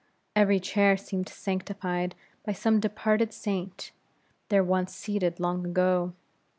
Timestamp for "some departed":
2.53-3.31